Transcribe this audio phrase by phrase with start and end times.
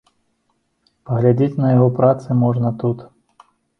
[1.09, 2.99] Паглядзець на яго працы можна тут.